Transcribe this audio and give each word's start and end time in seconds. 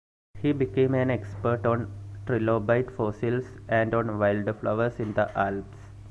He 0.39 0.51
became 0.51 0.95
an 0.95 1.11
expert 1.11 1.63
on 1.67 1.93
trilobite 2.25 2.89
fossils 2.89 3.45
and 3.67 3.93
on 3.93 4.17
wildflowers 4.17 4.99
in 4.99 5.13
the 5.13 5.29
Alps. 5.37 5.77